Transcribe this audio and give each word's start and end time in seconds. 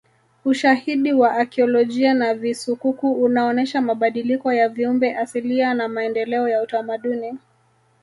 Ushahidi 0.45 1.13
wa 1.13 1.35
akiolojia 1.37 2.13
na 2.13 2.33
visukuku 2.33 3.11
unaonesha 3.13 3.81
mabadiliko 3.81 4.53
ya 4.53 4.69
viumbe 4.69 5.15
asilia 5.17 5.73
na 5.73 5.87
maendeleo 5.87 6.47
ya 6.49 6.61
utamaduni 6.63 7.37